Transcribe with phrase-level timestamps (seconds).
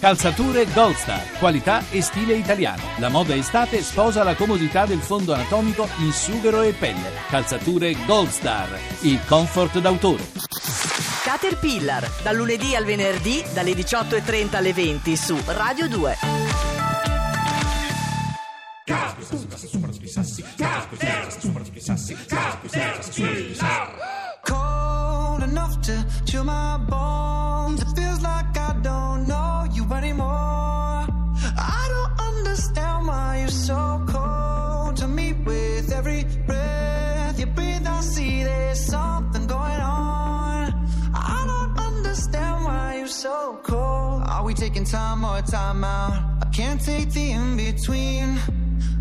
[0.00, 2.82] Calzature Gold Star, qualità e stile italiano.
[2.96, 7.10] La moda estate sposa la comodità del fondo anatomico in sughero e pelle.
[7.28, 8.66] Calzature Gold Star,
[9.02, 10.24] il comfort d'autore.
[11.22, 16.16] Caterpillar, dal lunedì al venerdì, dalle 18.30 alle 20 su Radio 2.
[24.46, 25.92] cold enough to
[26.24, 27.19] chill my bones.
[44.80, 46.12] Taking time or time out?
[46.42, 48.38] I can't take the in between.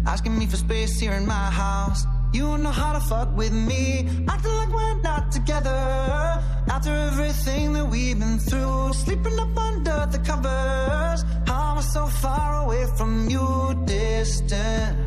[0.06, 2.06] Asking me for space here in my house.
[2.34, 4.08] You don't know how to fuck with me.
[4.28, 5.70] Acting like we're not together.
[6.70, 8.94] After everything that we've been through.
[8.94, 11.24] Sleeping up under the covers.
[11.48, 13.84] How am I so far away from you?
[13.86, 14.98] Distant.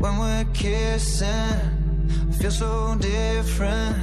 [0.00, 2.32] When we're kissing.
[2.38, 3.96] Feel so different.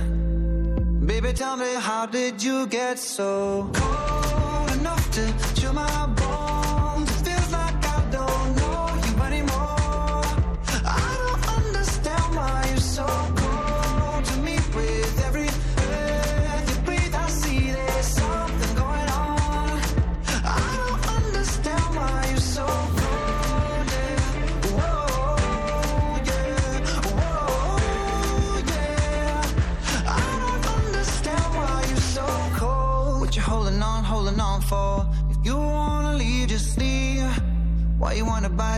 [1.05, 6.08] Baby, tell me, how did you get so cold enough to chill my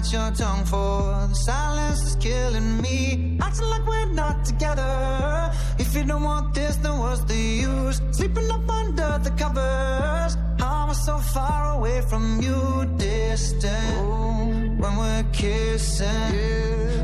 [0.02, 1.28] bite your tongue for?
[1.30, 3.38] The silence is killing me.
[3.42, 5.52] Acting like we're not together.
[5.80, 8.02] If you don't want this, then what's the use?
[8.12, 10.38] Sleeping up under the covers.
[10.60, 12.86] How am I so far away from you?
[12.98, 14.80] Distant.
[14.80, 16.36] When we're kissing,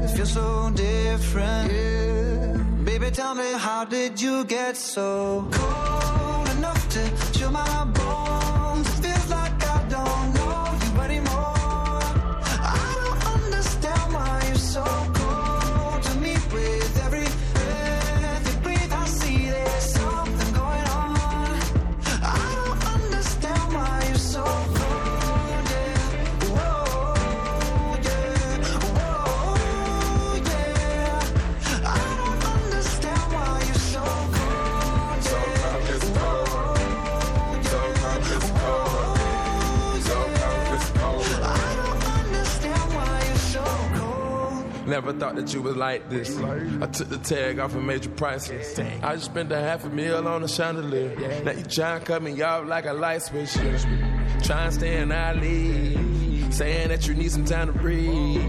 [0.04, 2.86] it feels so different.
[2.86, 8.97] Baby, tell me, how did you get so cold enough to chill my bones?
[45.20, 46.38] Thought that you was like this.
[46.38, 48.78] I took the tag off and made you priceless.
[48.80, 51.16] I just spent a half a meal on a chandelier.
[51.44, 53.54] Now you trying to cut me off like a light switch.
[53.54, 56.54] Trying to stay in our league.
[56.54, 58.42] Saying that you need some time to breathe.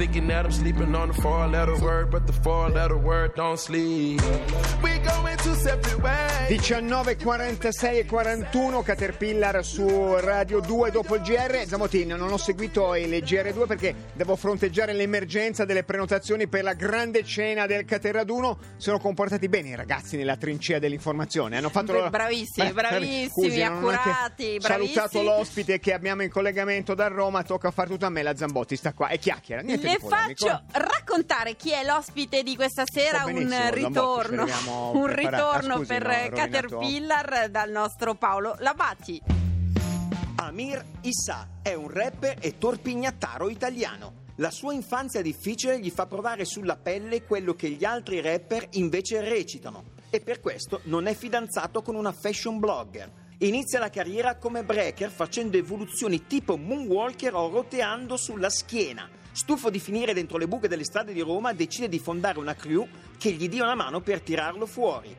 [0.00, 3.58] Thinking that I'm sleeping on the four letter word, but the four letter word don't
[3.58, 4.22] sleep.
[4.82, 6.30] We going two separate ways.
[6.50, 13.08] 19.46 e 41 Caterpillar su Radio 2 dopo il GR Zamotin non ho seguito il
[13.08, 19.48] GR2 perché devo fronteggiare l'emergenza delle prenotazioni per la grande cena del Caterraduno sono comportati
[19.48, 25.20] bene i ragazzi nella trincea dell'informazione hanno fatto Beh, bravissimi, bravissimi, non ho accurati, salutato
[25.20, 25.24] bravissimi.
[25.24, 28.92] l'ospite che abbiamo in collegamento da Roma tocca fare tutto a me la Zambotti sta
[28.92, 30.46] qua e chiacchiera niente Le polemico.
[30.46, 34.46] faccio raccontare chi è l'ospite di questa sera, un ritorno,
[34.92, 36.36] un ritorno Ah, scusi, per no.
[36.36, 39.20] Caterpillar dal nostro Paolo Labati.
[40.36, 44.18] Amir Issa è un rapper e torpignattaro italiano.
[44.36, 49.20] La sua infanzia difficile gli fa provare sulla pelle quello che gli altri rapper invece
[49.20, 53.10] recitano e per questo non è fidanzato con una fashion blogger.
[53.38, 59.08] Inizia la carriera come breaker facendo evoluzioni tipo moonwalker o roteando sulla schiena.
[59.32, 62.86] Stufo di finire dentro le buche delle strade di Roma, decide di fondare una crew
[63.16, 65.14] che gli dia una mano per tirarlo fuori.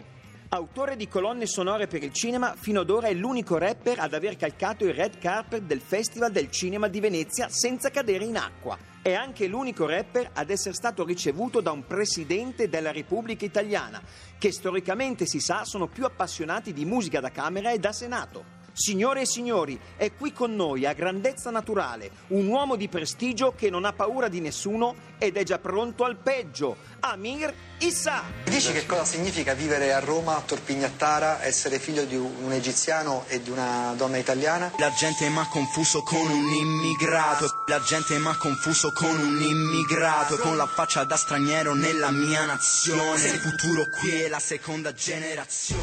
[0.50, 4.36] Autore di colonne sonore per il cinema, fino ad ora è l'unico rapper ad aver
[4.36, 8.78] calcato il red carpet del Festival del Cinema di Venezia senza cadere in acqua.
[9.02, 14.02] È anche l'unico rapper ad essere stato ricevuto da un presidente della Repubblica Italiana,
[14.38, 18.60] che storicamente si sa sono più appassionati di musica da Camera e da Senato.
[18.74, 23.70] Signore e signori, è qui con noi a grandezza naturale un uomo di prestigio che
[23.70, 28.24] non ha paura di nessuno ed è già pronto al peggio, Amir Issa.
[28.46, 33.42] Dici che cosa significa vivere a Roma, a Torpignattara, essere figlio di un egiziano e
[33.42, 34.72] di una donna italiana?
[34.78, 40.58] La gente m'ha confuso con un immigrato, la gente m'ha confuso con un immigrato, con
[40.58, 45.80] la faccia da straniero nella mia nazione, il futuro qui è la seconda generazione.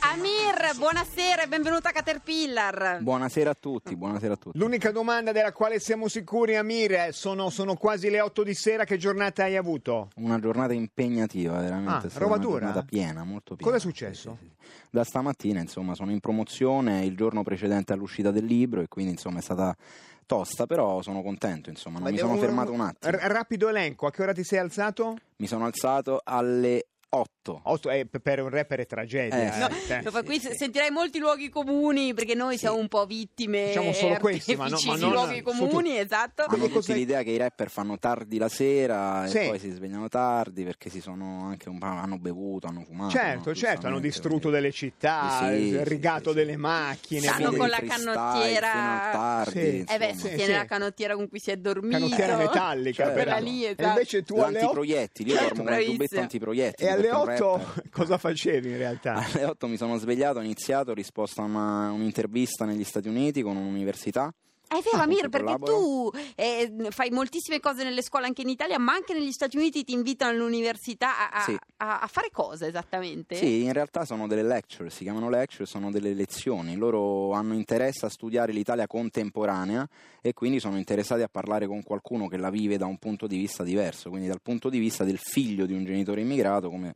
[0.00, 2.98] Amir, buonasera e benvenuta a Caterpillar.
[3.00, 4.58] Buonasera a tutti, buonasera a tutti.
[4.58, 8.82] L'unica domanda della quale siamo sicuri, Amir, sono, sono quasi le 8 di sera.
[8.82, 10.08] Che giornata hai avuto?
[10.16, 12.08] Una giornata impegnativa, veramente.
[12.08, 12.58] Ah, roba una dura?
[12.58, 13.70] giornata piena, molto piena.
[13.70, 14.36] Cosa è successo?
[14.40, 14.86] Sì, sì, sì.
[14.90, 19.38] Da stamattina, insomma, sono in promozione il giorno precedente all'uscita del libro e quindi, insomma,
[19.38, 19.76] è stata
[20.26, 23.16] tosta, però sono contento, insomma, non mi sono fermato un attimo.
[23.16, 25.16] R- rapido elenco, a che ora ti sei alzato?
[25.36, 26.86] Mi sono alzato alle
[27.16, 27.60] 8.
[27.64, 29.54] 8 eh, per un rapper è tragedia.
[29.54, 30.02] Eh, No, eh.
[30.02, 34.14] lo fa- qui sentirai molti luoghi comuni perché noi siamo un po' vittime Diciamo solo
[34.14, 35.96] e questi, ma no- ma non- luoghi comuni, tutti.
[35.98, 36.42] esatto.
[36.42, 39.38] Hanno Quindi tutti cos'è- l'idea che i rapper fanno tardi la sera Sì.
[39.38, 43.10] e poi si svegliano tardi perché si sono anche un po', hanno bevuto, hanno fumato.
[43.10, 43.54] Certo, no?
[43.54, 46.58] certo, hanno distrutto delle città, Sì, sì, rigato sì, delle sì.
[46.58, 47.20] macchine.
[47.28, 49.84] Stanno con la canottiera- tardi, Sì.
[49.88, 50.52] Eh beh, si Sì, tiene sì.
[50.52, 51.98] la canottiera con cui si è dormito.
[51.98, 53.04] canottiera metallica.
[53.04, 53.12] Certo.
[53.12, 53.50] Quella peraltro.
[53.52, 53.88] lì, E esatto.
[53.88, 56.20] invece tu alle 8 L'antiproiettili, io Certo, dormo con il giubbetto bravissimo.
[56.22, 56.88] antiproiettili.
[57.08, 59.14] Alle perché un 8 rapper- cosa facevi in realtà?
[59.32, 63.42] Alle 8 mi sono svegliato, ho iniziato, ho risposto a una- un'intervista negli Stati Uniti
[63.42, 64.32] con un'università.
[64.78, 68.78] È vero, Ah, Amir, perché tu eh, fai moltissime cose nelle scuole anche in Italia,
[68.78, 71.56] ma anche negli Stati Uniti ti invitano all'università a, a- Sì.
[71.78, 73.36] a- a fare cosa esattamente?
[73.36, 76.76] Sì, in realtà sono delle lecture, si chiamano lecture, sono delle lezioni.
[76.76, 79.88] Loro hanno interesse a studiare l'Italia contemporanea
[80.20, 83.36] e quindi sono interessati a parlare con qualcuno che la vive da un punto di
[83.36, 86.92] vista diverso, quindi dal punto di vista del figlio di un genitore immigrato come,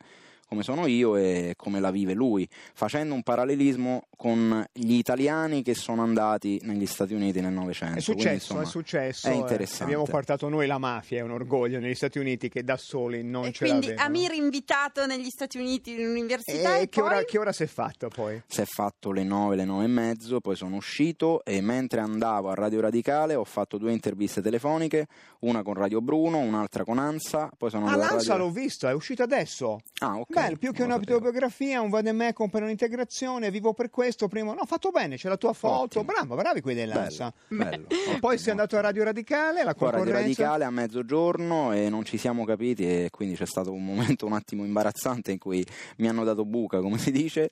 [0.48, 5.74] come sono io e come la vive lui, facendo un parallelismo con gli italiani che
[5.74, 7.98] sono andati negli Stati Uniti nel Novecento.
[7.98, 9.28] È Quindi, successo, insomma, è successo.
[9.28, 9.34] È eh.
[9.34, 9.84] interessante.
[9.84, 13.44] Abbiamo portato noi la mafia, è un orgoglio negli Stati Uniti che da soli non
[13.46, 14.08] e ce quindi l'avevano.
[14.08, 17.10] Amir invitato negli Stati Uniti in università E e, che poi...
[17.10, 18.42] ora, che ora si è fatto poi?
[18.46, 22.48] si è fatto le 9, le 9 e mezzo, poi sono uscito e mentre andavo
[22.50, 25.06] a Radio Radicale ho fatto due interviste telefoniche,
[25.40, 28.46] una con Radio Bruno, un'altra con Ansa, poi sono Ah, andato a l'Ansa Radio...
[28.46, 29.80] l'ho visto, è uscita adesso.
[30.00, 30.36] Ah, ok.
[30.43, 31.17] Bello, più che una lo sapevo.
[31.17, 34.55] autobiografia, un vademecum per un'integrazione, vivo per questo, primo...
[34.55, 36.05] No, fatto bene, c'è la tua foto, Ottimo.
[36.05, 37.32] bravo, bravi quelli dell'Ansa.
[37.49, 37.87] Bello, bello,
[38.20, 40.43] poi sei andato a Radio Radicale, la Poi Radio concorrenza...
[40.43, 44.32] Radicale a mezzogiorno e non ci siamo capiti e quindi c'è stato un momento un
[44.32, 45.67] attimo imbarazzante in cui
[45.99, 47.49] mi hanno dato buca, come si dice,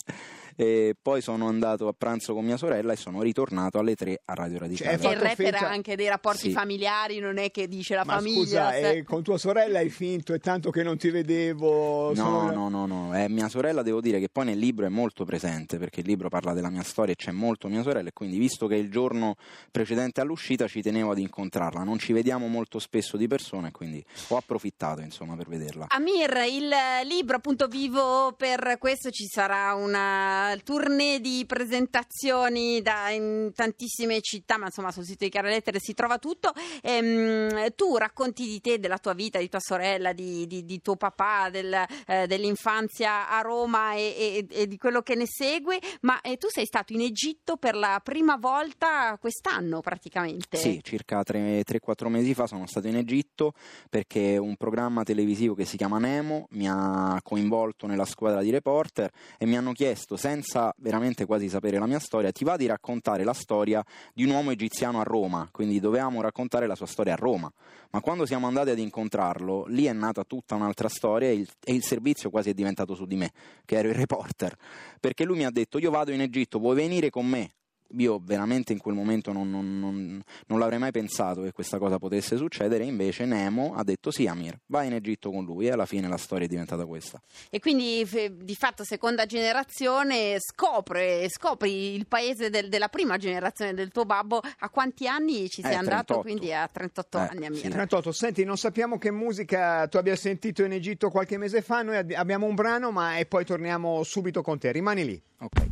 [0.57, 4.35] e poi sono andato a pranzo con mia sorella e sono ritornato alle 3 a
[4.35, 4.99] Radio Radicale.
[4.99, 6.51] Cioè, il rapper ha anche dei rapporti Sì.
[6.53, 8.39] familiari, non è che dice la Ma famiglia.
[8.41, 12.09] scusa, sai- eh, con tua sorella hai finto, è tanto che non ti vedevo...
[12.09, 14.89] No, sono- no, no, no, è mia sorella, devo dire che poi nel libro è
[14.89, 18.13] molto presente perché il libro parla della mia storia e c'è molto mia sorella e
[18.13, 19.37] quindi visto che il giorno
[19.71, 24.05] precedente all'uscita ci tenevo ad incontrarla, non ci vediamo molto spesso di persona e quindi
[24.29, 25.87] ho approfittato insomma per vederla.
[25.89, 26.71] Amir, il
[27.07, 34.57] libro appunto vivo per questo ci sarà una tournée di presentazioni da- in tantissime città,
[34.59, 36.53] ma insomma sul sito di Chiara Lettere si trova tutto.
[36.83, 40.97] Ehm, tu racconti di te, della tua vita, di tua sorella, di, di- di tuo
[40.97, 41.73] papà, del,
[42.07, 46.49] eh, dell'infanzia a Roma e, e- e di quello che ne segue, ma eh, tu
[46.49, 50.57] sei stato in Egitto per la prima volta quest'anno praticamente.
[50.57, 53.53] Sì, circa 3-4 mesi fa sono stato in Egitto
[53.91, 59.11] perché un programma televisivo che si chiama Nemo mi ha coinvolto nella squadra di reporter
[59.39, 60.35] e mi hanno chiesto, senza
[60.79, 64.51] veramente quasi sapere la mia storia, ti va di raccontare la storia di un uomo
[64.51, 67.51] egiziano a Roma, quindi dovevamo raccontare la sua storia a Roma.
[67.91, 71.75] Ma quando siamo andati ad incontrarlo, lì è nata tutta un'altra storia e il, e
[71.75, 73.33] il servizio quasi è diventato su di me,
[73.65, 74.57] che ero il reporter,
[75.01, 77.53] perché lui mi ha detto io vado in Egitto, vuoi venire con me?
[77.99, 81.99] Io veramente in quel momento non, non- non- non l'avrei mai pensato che questa cosa
[81.99, 85.87] potesse succedere, invece Nemo ha detto sì Amir, vai in Egitto con lui e alla
[85.87, 87.21] fine la storia è diventata questa.
[87.51, 88.05] E quindi
[88.43, 94.41] di fatto seconda generazione scopre, scopri il paese del- della prima generazione del tuo babbo.
[94.59, 96.15] A quanti anni ci sei Eh, andato?
[96.15, 96.21] 38.
[96.23, 97.61] Quindi a 38 Eh, anni, Amir.
[97.61, 97.69] sì.
[97.69, 101.97] 38, senti, non sappiamo che musica tu abbia sentito in Egitto qualche mese fa, noi
[101.97, 105.23] abbi- abbiamo un brano ma e poi torniamo subito con te, rimani lì.
[105.39, 105.66] Ok.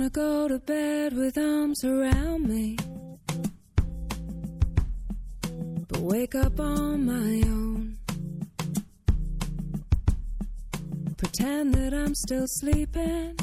[0.00, 2.74] Wanna go to bed with arms around me.
[5.88, 7.98] But wake up on my own.
[11.18, 13.36] Pretend that I'm still sleeping.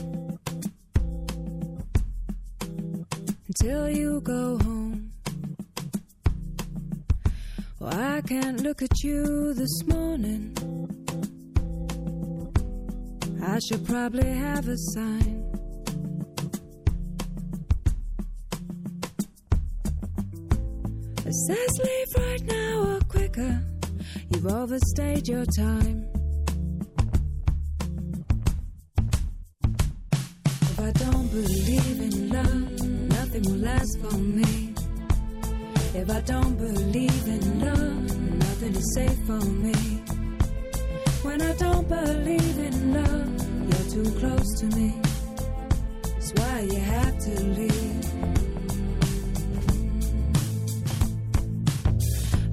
[3.47, 5.11] Until you go home.
[7.79, 10.57] Well, I can't look at you this morning.
[13.43, 15.36] I should probably have a sign.
[21.47, 23.63] Says leave right now or quicker.
[24.29, 26.05] You've overstayed your time.
[30.45, 32.81] If I don't believe in love,
[33.17, 34.73] nothing will last for me.
[35.93, 39.79] If I don't believe in love, nothing is safe for me.
[41.23, 43.29] When I don't believe in love,
[43.69, 44.99] you're too close to me.
[46.03, 48.56] That's why you have to leave.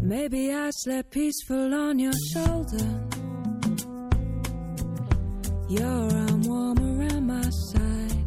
[0.06, 2.84] Maybe I slept peaceful on your shoulder.
[5.70, 8.24] Your arm warm around my side.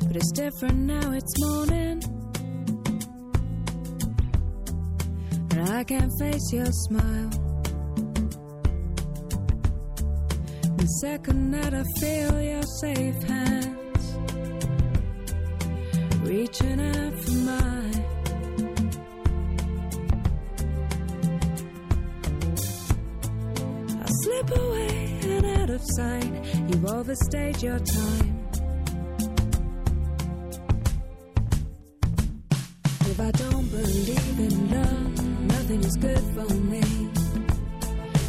[0.00, 2.02] But it's different now, it's morning.
[5.52, 7.30] And I can't face your smile.
[10.76, 14.16] The second that I feel your safe hands
[16.24, 18.05] reaching out for mine.
[24.26, 26.32] Slip away and out of sight.
[26.68, 28.32] You've overstayed your time.
[33.10, 37.25] If I don't believe in love, nothing is good for me.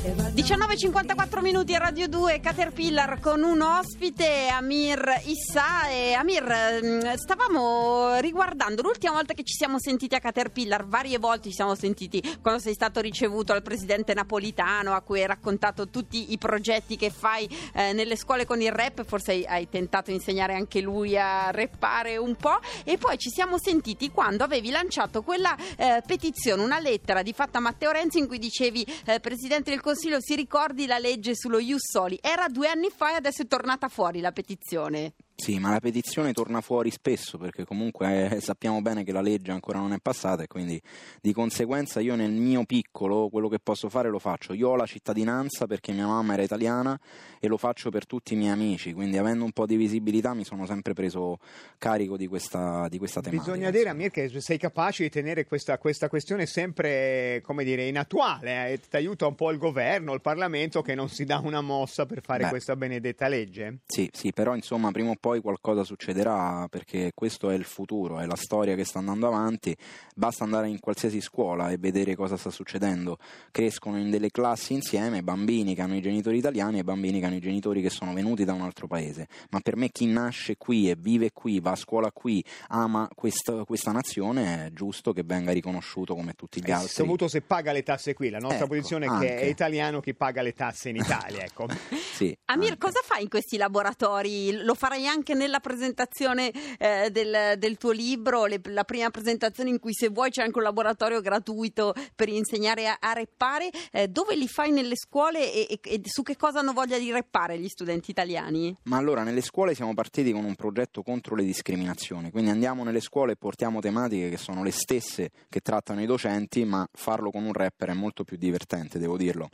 [0.08, 5.90] If I 19.54 minuti a Radio 2 Caterpillar con un ospite Amir Issa.
[5.90, 11.50] E Amir mm, stavamo riguardando l'ultima volta che ci siamo sentiti a Caterpillar varie volte
[11.50, 16.32] ci siamo sentiti quando sei stato ricevuto dal presidente Napolitano a cui hai raccontato tutti
[16.32, 19.04] i progetti che fai eh, nelle scuole con il rap.
[19.04, 23.30] Forse hai, hai tentato di insegnare anche lui a rappare un po' e poi ci
[23.30, 28.20] siamo sentiti quando avevi lanciato quella eh, petizione una lettera di fatta a Matteo Renzi
[28.20, 32.18] in cui dicevi eh, Presidente del Consiglio si ricordi la legge sullo Ius Soli?
[32.22, 36.34] Era due anni fa e adesso è tornata fuori la petizione Sì, ma la petizione
[36.34, 40.42] torna fuori spesso perché comunque eh, sappiamo bene che la legge ancora non è passata
[40.42, 40.82] e quindi
[41.22, 44.54] di conseguenza io nel mio piccolo quello che posso fare lo faccio.
[44.54, 47.00] Io ho la cittadinanza perché mia mamma era italiana
[47.40, 50.44] e lo faccio per tutti i miei amici, quindi avendo un po' di visibilità mi
[50.44, 51.38] sono sempre preso
[51.78, 53.52] carico di questa, di questa tematica.
[53.52, 58.00] Bisogna dire, Amir, che sei capace di tenere questa, questa questione sempre, come dire, in
[58.00, 58.72] attuale.
[58.72, 58.80] Eh?
[58.80, 62.24] Ti aiuta un po' il governo, il Parlamento che non si dà una mossa per
[62.24, 62.50] fare Beh.
[62.50, 63.82] questa benedetta legge?
[63.86, 68.26] Sì, sì, però insomma prima o poi qualcosa succederà perché questo è il futuro, è
[68.26, 69.76] la storia che sta andando avanti,
[70.16, 73.18] basta andare in qualsiasi scuola e vedere cosa sta succedendo.
[73.52, 77.36] Crescono in delle classi insieme bambini che hanno i genitori italiani e bambini che hanno
[77.36, 80.90] i genitori che sono venuti da un altro paese, ma per me chi nasce qui
[80.90, 85.52] e vive qui, va a scuola qui, ama questa, questa nazione, è giusto che venga
[85.52, 86.90] riconosciuto come tutti gli Eh, altri.
[86.90, 88.30] soprattutto se paga le tasse qui.
[88.30, 89.40] La nostra Ecco, posizione è che anche.
[89.40, 91.44] è italiano chi paga le tasse in Italia.
[91.44, 91.66] Ecco.
[92.18, 92.78] Sì, Amir, anche.
[92.80, 94.64] cosa fai in questi laboratori?
[94.64, 99.80] Lo farai anche nella presentazione eh, del, del tuo libro, le- la prima presentazione in
[99.80, 103.70] cui se vuoi c'è anche un laboratorio gratuito per insegnare a, a reppare.
[103.92, 107.12] Eh, dove li fai nelle scuole e, e- e su che cosa hanno voglia di
[107.12, 108.76] reppare gli studenti italiani?
[108.84, 113.02] Ma allora nelle scuole siamo partiti con un progetto contro le discriminazioni, quindi andiamo nelle
[113.02, 117.44] scuole e portiamo tematiche che sono le stesse che trattano i docenti, ma farlo con
[117.44, 119.50] un rapper è molto più divertente, devo dirlo.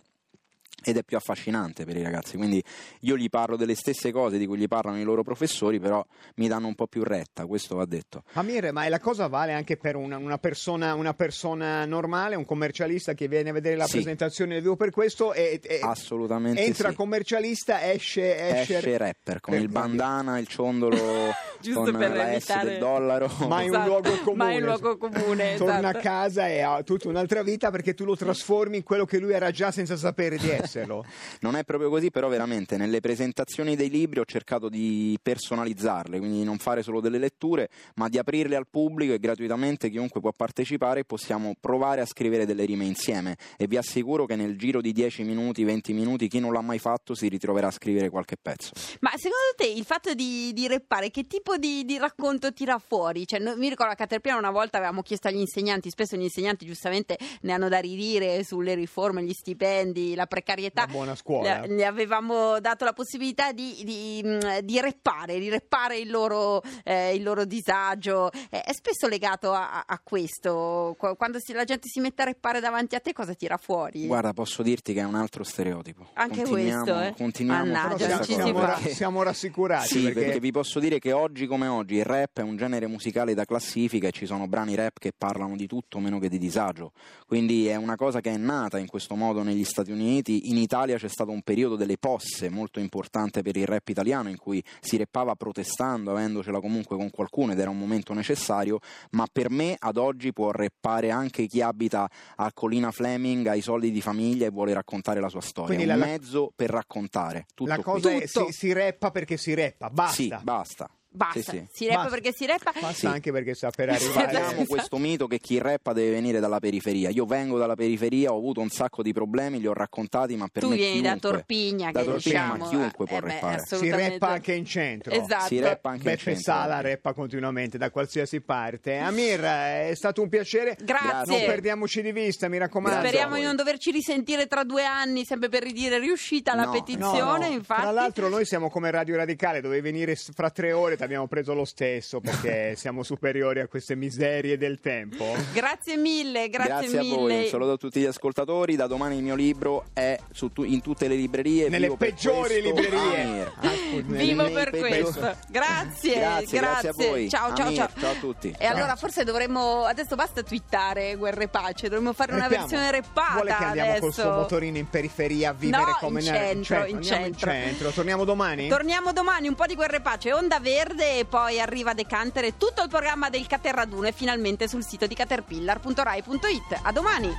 [0.83, 2.63] Ed è più affascinante per i ragazzi, quindi
[3.01, 6.47] io gli parlo delle stesse cose di cui gli parlano i loro professori, però mi
[6.47, 8.23] danno un po' più retta, questo va detto.
[8.33, 13.13] Amir, ma la cosa vale anche per una, una persona, una persona normale, un commercialista
[13.13, 13.93] che viene a vedere la Sì.
[13.97, 16.95] presentazione del video per questo e, e- Assolutamente entra sì.
[16.95, 20.97] commercialista, esce, esce, Esce rapper con il bandana, il ciondolo
[21.61, 23.27] Giusto con per la S del dollaro.
[23.47, 24.35] ma un Esatto, luogo comune.
[24.43, 25.97] ma in un luogo comune, Torna esatto.
[25.97, 29.31] a casa e ha tutta un'altra vita perché tu lo trasformi in quello che lui
[29.33, 31.05] era già senza sapere di esserlo.
[31.43, 36.37] Non è proprio così, però veramente nelle presentazioni dei libri ho cercato di personalizzarle, quindi
[36.37, 40.31] di non fare solo delle letture, ma di aprirle al pubblico e gratuitamente chiunque può
[40.31, 44.79] partecipare e possiamo provare a scrivere delle rime insieme e vi assicuro che nel giro
[44.79, 48.37] di 10 minuti, 20 minuti, chi non l'ha mai fatto si ritroverà a scrivere qualche
[48.41, 48.71] pezzo.
[49.01, 53.25] Ma secondo te il fatto di, di reppare che tipo di, di racconto tira fuori?
[53.25, 56.65] Cioè, no- mi ricordo a Caterpillar una volta avevamo chiesto agli insegnanti, spesso gli insegnanti
[56.65, 60.83] giustamente ne hanno da ridire sulle riforme, gli stipendi, la precarietà.
[60.83, 61.61] Una buona scuola.
[61.61, 66.61] Le, le avevamo dato la possibilità di, di, mh, di reppare, di reppare il loro,
[66.83, 68.31] eh, il loro disagio.
[68.49, 70.93] Eh, è spesso legato a, a- questo.
[70.97, 74.07] Qu- Quando si- la gente si mette a reppare davanti a te, cosa tira fuori?
[74.07, 76.09] Guarda, posso dirti che è un altro stereotipo.
[76.15, 77.13] Anche Continuiamo- questo, eh?
[77.15, 79.51] Continuiamo Mannaggia, siamo, siamo rassicurati
[79.87, 80.19] Sì, perché...
[80.21, 83.45] perché vi posso dire che oggi come oggi il rap è un genere musicale da
[83.45, 86.91] classifica e ci sono brani rap che parlano di tutto meno che di disagio.
[87.25, 90.49] Quindi è una cosa che è nata in questo modo negli Stati Uniti.
[90.49, 94.37] In Italia c'è stato un periodo delle posse molto importante per il rap italiano in
[94.37, 98.79] cui si reppava protestando, avendocela comunque con qualcuno ed era un momento necessario,
[99.11, 103.61] ma per me ad oggi può reppare anche chi abita a Collina Fleming, ha i
[103.61, 105.75] soldi di famiglia e vuole raccontare la sua storia.
[105.75, 107.45] Quindi È un la- mezzo per raccontare.
[107.53, 110.13] Tutto la cosa è si, si reppa perché si reppa, basta.
[110.13, 110.89] Sì, basta.
[111.15, 111.67] Basta, Sì, sì.
[111.71, 112.09] si reppa Basta.
[112.15, 112.71] perché si reppa.
[112.79, 114.31] Basta anche perché sta per arrivare.
[114.31, 117.09] Sbatiamo questo mito che chi rappa deve venire dalla periferia.
[117.09, 120.63] Io vengo dalla periferia, ho avuto un sacco di problemi, li ho raccontati, ma per
[120.63, 123.27] tu me vieni da chiunque- Torpigna, da che Torpigna, diciamo, ma chiunque può eh beh,
[123.27, 123.61] rappare.
[123.65, 125.13] Si reppa anche in centro.
[125.13, 125.45] Esatto.
[125.45, 126.41] Si rappa anche in Beppe centro.
[126.43, 128.97] Sala reppa continuamente da qualsiasi parte.
[128.97, 130.75] Amir, è stato un piacere.
[130.81, 131.37] Grazie.
[131.37, 132.99] Non perdiamoci di vista, mi raccomando.
[132.99, 136.71] Grazie Speriamo di non doverci risentire tra due anni, sempre per ridire riuscita la No,
[136.71, 137.45] petizione, No, no.
[137.53, 137.81] infatti.
[137.81, 141.65] Tra l'altro noi siamo come Radio Radicale, dovevi venire fra tre ore, abbiamo preso lo
[141.65, 145.35] stesso perché siamo superiori a queste miserie del tempo.
[145.53, 147.15] Grazie mille, grazie, a mille.
[147.15, 148.75] voi, un saluto a tutti gli ascoltatori.
[148.75, 151.69] Da domani il mio libro è su tu- in tutte le librerie.
[151.69, 153.21] Nelle Vivo peggiori librerie.
[153.23, 153.51] Amir.
[153.59, 153.69] Ah,
[154.05, 155.35] Vivo per questo.
[155.49, 157.29] Grazie, Grazie, grazie a voi.
[157.29, 157.89] Ciao, ciao, Amir, ciao.
[157.99, 158.55] ciao a tutti.
[158.57, 162.67] E allora forse dovremmo adesso basta twittare guerra e pace, dovremmo fare una Reppiamo.
[162.67, 164.01] versione reppata Vuole che andiamo adesso.
[164.05, 167.49] col suo motorino in periferia a vivere No, come in nel- centro, in andiamo centro.
[167.51, 167.89] in centro.
[167.91, 168.67] Torniamo domani?
[168.67, 172.57] Torniamo domani, un po' di guerra e pace, onda verde e poi arriva Decanter e
[172.57, 176.79] tutto il programma del Caterraduno è finalmente sul sito di caterpillar.rai.it.
[176.81, 177.31] A domani!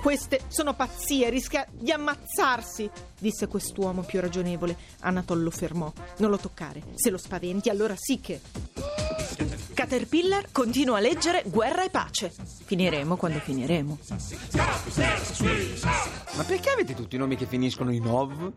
[0.00, 4.76] Queste sono pazzie, rischia di ammazzarsi, disse quest'uomo più ragionevole.
[5.00, 5.92] Anatol lo fermò.
[6.18, 6.82] Non lo toccare.
[6.94, 8.40] Se lo spaventi, allora sì che.
[9.76, 12.32] Caterpillar continua a leggere Guerra e pace.
[12.64, 13.98] Finiremo quando finiremo.
[16.34, 18.52] Ma perché avete tutti i nomi che finiscono in ov?